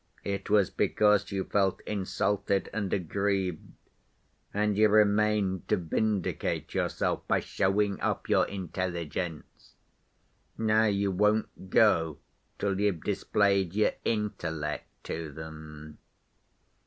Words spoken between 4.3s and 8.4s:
and you remained to vindicate yourself by showing off